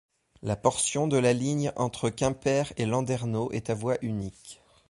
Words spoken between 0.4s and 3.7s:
La portion de la ligne entre Quimper et Landerneau est